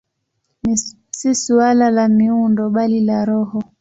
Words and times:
Si 1.17 1.35
suala 1.35 1.91
la 1.91 2.05
miundo, 2.19 2.63
bali 2.75 2.99
la 3.11 3.19
roho. 3.33 3.59